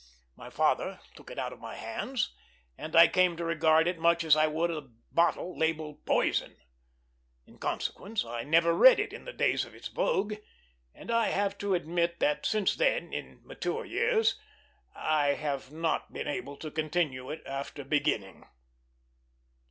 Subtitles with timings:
[0.35, 2.33] My father took it out of my hands,
[2.75, 6.57] and I came to regard it much as I would a bottle labelled "Poison."
[7.45, 10.33] In consequence I never read it in the days of its vogue,
[10.95, 14.39] and I have to admit that since then, in mature years,
[14.95, 18.45] I have not been able to continue it after beginning.